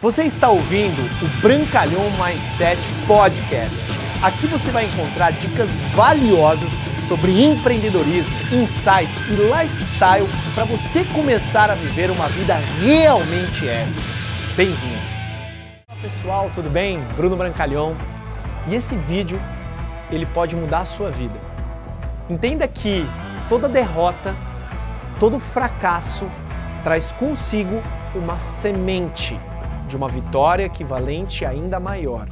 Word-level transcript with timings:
Você 0.00 0.22
está 0.22 0.48
ouvindo 0.48 1.02
o 1.20 1.40
Brancalhão 1.40 2.04
Mindset 2.12 2.80
Podcast. 3.04 3.74
Aqui 4.22 4.46
você 4.46 4.70
vai 4.70 4.84
encontrar 4.84 5.32
dicas 5.32 5.80
valiosas 5.92 6.70
sobre 7.00 7.42
empreendedorismo, 7.44 8.32
insights 8.52 9.18
e 9.28 9.32
lifestyle 9.32 10.28
para 10.54 10.64
você 10.66 11.04
começar 11.06 11.68
a 11.68 11.74
viver 11.74 12.12
uma 12.12 12.28
vida 12.28 12.54
realmente 12.80 13.68
épica. 13.68 14.00
Bem-vindo! 14.56 15.02
Olá 15.88 16.00
pessoal, 16.00 16.50
tudo 16.54 16.70
bem? 16.70 17.00
Bruno 17.16 17.34
Brancalhão. 17.36 17.96
E 18.68 18.76
esse 18.76 18.94
vídeo 18.94 19.40
ele 20.12 20.26
pode 20.26 20.54
mudar 20.54 20.82
a 20.82 20.86
sua 20.86 21.10
vida. 21.10 21.40
Entenda 22.30 22.68
que 22.68 23.04
toda 23.48 23.68
derrota, 23.68 24.32
todo 25.18 25.40
fracasso 25.40 26.24
traz 26.84 27.10
consigo 27.10 27.82
uma 28.14 28.38
semente 28.38 29.36
de 29.88 29.96
uma 29.96 30.08
vitória 30.08 30.64
equivalente 30.64 31.44
ainda 31.44 31.80
maior. 31.80 32.28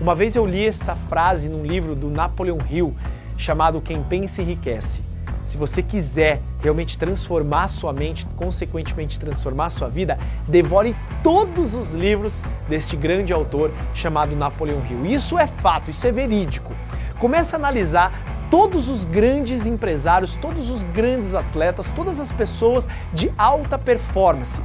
Uma 0.00 0.14
vez 0.14 0.34
eu 0.34 0.46
li 0.46 0.64
essa 0.64 0.96
frase 1.08 1.48
num 1.48 1.64
livro 1.64 1.94
do 1.94 2.08
Napoleon 2.08 2.58
Hill 2.70 2.94
chamado 3.36 3.80
Quem 3.80 4.02
Pensa 4.02 4.40
Enriquece. 4.40 5.02
Se 5.44 5.58
você 5.58 5.82
quiser 5.82 6.40
realmente 6.62 6.96
transformar 6.96 7.68
sua 7.68 7.92
mente, 7.92 8.24
consequentemente 8.36 9.18
transformar 9.18 9.70
sua 9.70 9.88
vida, 9.88 10.16
devore 10.48 10.96
todos 11.22 11.74
os 11.74 11.92
livros 11.92 12.42
deste 12.68 12.96
grande 12.96 13.32
autor 13.32 13.72
chamado 13.92 14.36
Napoleon 14.36 14.80
Hill. 14.88 15.04
Isso 15.04 15.36
é 15.38 15.46
fato, 15.46 15.90
isso 15.90 16.06
é 16.06 16.12
verídico. 16.12 16.72
Comece 17.18 17.54
a 17.54 17.58
analisar 17.58 18.12
todos 18.50 18.88
os 18.88 19.04
grandes 19.04 19.66
empresários, 19.66 20.36
todos 20.36 20.70
os 20.70 20.82
grandes 20.84 21.34
atletas, 21.34 21.90
todas 21.94 22.20
as 22.20 22.30
pessoas 22.30 22.88
de 23.12 23.30
alta 23.36 23.78
performance, 23.78 24.60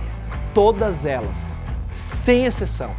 todas 0.54 1.06
elas 1.06 1.67
sem 2.28 2.44
exceção, 2.44 2.92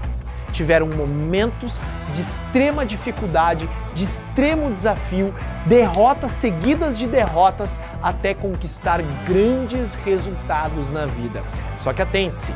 tiveram 0.52 0.86
momentos 0.86 1.84
de 2.14 2.22
extrema 2.22 2.86
dificuldade, 2.86 3.68
de 3.92 4.02
extremo 4.02 4.72
desafio, 4.72 5.34
derrotas 5.66 6.30
seguidas 6.30 6.98
de 6.98 7.06
derrotas 7.06 7.78
até 8.02 8.32
conquistar 8.32 9.02
grandes 9.26 9.94
resultados 9.96 10.88
na 10.88 11.04
vida. 11.04 11.42
Só 11.76 11.92
que 11.92 12.00
atente-se, 12.00 12.54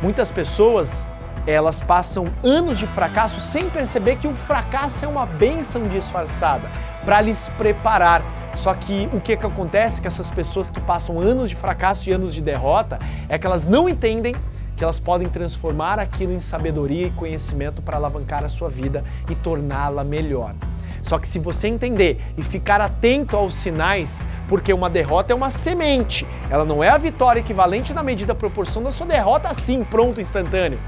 muitas 0.00 0.30
pessoas 0.30 1.10
elas 1.44 1.80
passam 1.80 2.26
anos 2.44 2.78
de 2.78 2.86
fracasso 2.86 3.40
sem 3.40 3.68
perceber 3.68 4.18
que 4.18 4.28
o 4.28 4.34
fracasso 4.46 5.04
é 5.04 5.08
uma 5.08 5.26
benção 5.26 5.82
disfarçada 5.88 6.70
para 7.04 7.20
lhes 7.20 7.50
preparar. 7.58 8.22
Só 8.54 8.72
que 8.72 9.08
o 9.12 9.20
que, 9.20 9.36
que 9.36 9.44
acontece 9.44 10.00
com 10.00 10.06
essas 10.06 10.30
pessoas 10.30 10.70
que 10.70 10.80
passam 10.80 11.18
anos 11.18 11.50
de 11.50 11.56
fracasso 11.56 12.08
e 12.08 12.12
anos 12.12 12.32
de 12.32 12.40
derrota 12.40 13.00
é 13.28 13.36
que 13.36 13.44
elas 13.44 13.66
não 13.66 13.88
entendem 13.88 14.32
que 14.78 14.84
elas 14.84 15.00
podem 15.00 15.28
transformar 15.28 15.98
aquilo 15.98 16.32
em 16.32 16.38
sabedoria 16.38 17.08
e 17.08 17.10
conhecimento 17.10 17.82
para 17.82 17.96
alavancar 17.96 18.44
a 18.44 18.48
sua 18.48 18.70
vida 18.70 19.04
e 19.28 19.34
torná-la 19.34 20.04
melhor. 20.04 20.54
Só 21.02 21.18
que 21.18 21.26
se 21.26 21.38
você 21.38 21.66
entender 21.66 22.20
e 22.36 22.44
ficar 22.44 22.80
atento 22.80 23.36
aos 23.36 23.54
sinais, 23.54 24.24
porque 24.48 24.72
uma 24.72 24.88
derrota 24.88 25.32
é 25.32 25.36
uma 25.36 25.50
semente, 25.50 26.26
ela 26.48 26.64
não 26.64 26.82
é 26.82 26.88
a 26.88 26.96
vitória 26.96 27.40
equivalente 27.40 27.92
na 27.92 28.04
medida 28.04 28.34
proporção 28.36 28.82
da 28.82 28.92
sua 28.92 29.06
derrota 29.06 29.48
assim, 29.48 29.82
pronto, 29.82 30.20
instantâneo. 30.20 30.78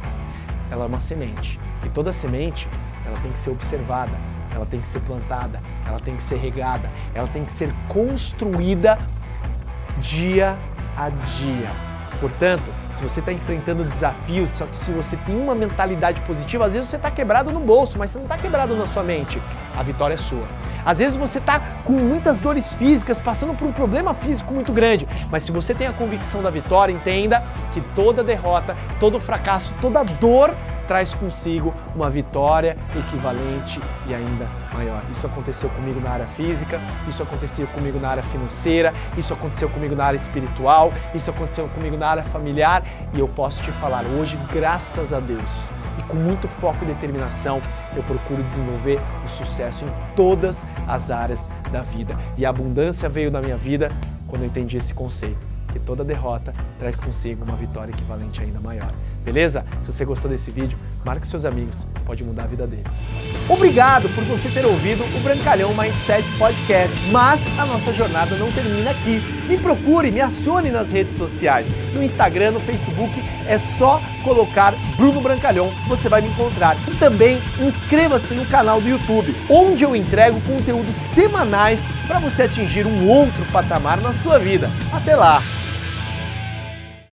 Ela 0.71 0.85
é 0.85 0.87
uma 0.87 1.01
semente. 1.01 1.59
E 1.85 1.89
toda 1.89 2.13
semente, 2.13 2.69
ela 3.05 3.17
tem 3.21 3.33
que 3.33 3.41
ser 3.41 3.51
observada, 3.51 4.13
ela 4.55 4.67
tem 4.67 4.81
que 4.81 4.87
ser 4.87 5.01
plantada, 5.01 5.61
ela 5.85 5.99
tem 5.99 6.15
que 6.15 6.23
ser 6.23 6.37
regada, 6.37 6.89
ela 7.13 7.27
tem 7.27 7.45
que 7.45 7.53
ser 7.53 7.73
construída 7.89 8.99
dia 10.01 10.57
a 10.97 11.09
dia. 11.09 11.90
Portanto, 12.21 12.71
se 12.91 13.03
você 13.03 13.21
está 13.21 13.33
enfrentando 13.33 13.83
desafios, 13.83 14.51
só 14.51 14.67
que 14.67 14.77
se 14.77 14.91
você 14.93 15.17
tem 15.17 15.35
uma 15.35 15.55
mentalidade 15.55 16.21
positiva, 16.23 16.67
às 16.67 16.75
vezes 16.75 16.89
você 16.89 16.97
está 16.97 17.11
quebrado 17.11 17.51
no 17.53 17.61
bolso, 17.61 17.99
mas 17.99 18.11
você 18.11 18.19
não 18.19 18.27
está 18.27 18.37
quebrado 18.37 18.77
na 18.77 18.87
sua 18.87 19.03
mente. 19.03 19.41
A 19.77 19.83
vitória 19.83 20.15
é 20.15 20.19
sua. 20.19 20.45
Às 20.85 20.99
vezes 20.99 21.17
você 21.17 21.39
está 21.39 21.61
com 21.85 21.93
muitas 21.95 22.39
dores 22.39 22.75
físicas, 22.75 23.19
passando 23.19 23.55
por 23.55 23.67
um 23.67 23.73
problema 23.73 24.13
físico 24.13 24.53
muito 24.53 24.73
grande, 24.73 25.09
mas 25.31 25.43
se 25.45 25.53
você 25.53 25.75
tem 25.75 25.87
a 25.87 25.93
convicção 25.93 26.43
da 26.43 26.51
vitória, 26.51 26.93
entenda 26.93 27.43
que 27.73 27.81
toda 27.95 28.23
derrota, 28.23 28.77
todo 28.99 29.19
fracasso, 29.19 29.73
toda 29.81 30.03
dor 30.05 30.55
traz 30.91 31.15
consigo 31.15 31.73
uma 31.95 32.11
vitória 32.11 32.77
equivalente 32.99 33.81
e 34.09 34.13
ainda 34.13 34.49
maior. 34.75 35.01
Isso 35.09 35.25
aconteceu 35.25 35.71
comigo 35.71 36.01
na 36.01 36.11
área 36.11 36.27
física, 36.27 36.81
isso 37.09 37.23
aconteceu 37.23 37.65
comigo 37.69 38.01
na 38.01 38.09
área 38.09 38.25
financeira, 38.25 38.93
isso 39.17 39.33
aconteceu 39.33 39.69
comigo 39.69 39.95
na 39.95 40.07
área 40.07 40.17
espiritual, 40.17 40.93
isso 41.15 41.31
aconteceu 41.31 41.69
comigo 41.69 41.97
na 41.97 42.09
área 42.09 42.25
familiar 42.25 42.83
e 43.15 43.21
eu 43.21 43.29
posso 43.29 43.63
te 43.63 43.71
falar 43.71 44.05
hoje, 44.05 44.37
graças 44.53 45.13
a 45.13 45.21
Deus, 45.21 45.71
e 45.97 46.03
com 46.03 46.17
muito 46.17 46.49
foco 46.49 46.79
e 46.83 46.87
determinação, 46.89 47.63
eu 47.95 48.03
procuro 48.03 48.43
desenvolver 48.43 48.99
o 49.25 49.29
sucesso 49.29 49.85
em 49.85 50.17
todas 50.17 50.67
as 50.89 51.09
áreas 51.09 51.49
da 51.71 51.83
vida. 51.83 52.19
E 52.37 52.45
a 52.45 52.51
abundância 52.51 53.09
veio 53.09 53.31
na 53.31 53.41
minha 53.41 53.57
vida 53.57 53.93
quando 54.27 54.43
eu 54.43 54.49
entendi 54.49 54.77
esse 54.77 54.93
conceito 54.93 55.50
que 55.71 55.79
toda 55.79 56.05
derrota 56.05 56.53
traz 56.79 56.99
consigo 56.99 57.45
uma 57.45 57.57
vitória 57.57 57.93
equivalente 57.93 58.41
ainda 58.41 58.61
maior. 58.61 58.93
Beleza? 59.25 59.65
Se 59.83 59.93
você 59.93 60.05
gostou 60.05 60.31
desse 60.31 60.51
vídeo, 60.51 60.79
marque 61.05 61.27
seus 61.27 61.45
amigos, 61.45 61.87
pode 62.07 62.25
mudar 62.25 62.45
a 62.45 62.47
vida 62.47 62.67
dele. 62.67 62.85
Obrigado 63.49 64.09
por 64.11 64.25
você 64.25 64.49
ter 64.49 64.65
ouvido 64.65 65.05
o 65.05 65.21
Brancalhão 65.21 65.75
Mindset 65.75 66.31
Podcast, 66.39 66.99
mas 67.11 67.41
a 67.59 67.67
nossa 67.67 67.93
jornada 67.93 68.37
não 68.37 68.51
termina 68.51 68.91
aqui. 68.91 69.21
Me 69.47 69.59
procure, 69.59 70.11
me 70.11 70.21
acione 70.21 70.71
nas 70.71 70.91
redes 70.91 71.17
sociais. 71.17 71.71
No 71.93 72.03
Instagram, 72.03 72.53
no 72.53 72.61
Facebook, 72.61 73.23
é 73.47 73.59
só 73.59 74.01
colocar 74.25 74.75
Bruno 74.97 75.21
Brancalhão, 75.21 75.73
você 75.87 76.09
vai 76.09 76.23
me 76.23 76.29
encontrar. 76.29 76.77
E 76.89 76.97
também 76.97 77.43
inscreva-se 77.61 78.33
no 78.35 78.47
canal 78.47 78.81
do 78.81 78.89
YouTube, 78.89 79.37
onde 79.51 79.85
eu 79.85 79.95
entrego 79.95 80.41
conteúdos 80.43 80.95
semanais 80.95 81.87
para 82.07 82.21
você 82.21 82.43
atingir 82.45 82.87
um 82.87 83.07
outro 83.07 83.45
patamar 83.53 84.01
na 84.01 84.13
sua 84.13 84.39
vida. 84.39 84.71
Até 84.93 85.15
lá! 85.15 85.43